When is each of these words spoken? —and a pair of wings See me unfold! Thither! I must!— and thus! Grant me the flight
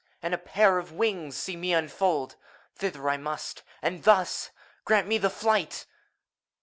—and 0.23 0.33
a 0.33 0.37
pair 0.39 0.79
of 0.79 0.91
wings 0.91 1.37
See 1.37 1.55
me 1.55 1.73
unfold! 1.75 2.35
Thither! 2.73 3.07
I 3.07 3.17
must!— 3.17 3.61
and 3.83 4.01
thus! 4.01 4.49
Grant 4.83 5.05
me 5.07 5.19
the 5.19 5.29
flight 5.29 5.85